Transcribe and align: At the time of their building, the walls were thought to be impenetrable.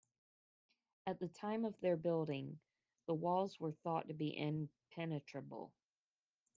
At 1.05 1.19
the 1.19 1.27
time 1.27 1.63
of 1.63 1.79
their 1.79 1.95
building, 1.95 2.59
the 3.05 3.13
walls 3.13 3.59
were 3.59 3.71
thought 3.83 4.07
to 4.07 4.15
be 4.15 4.35
impenetrable. 4.35 5.71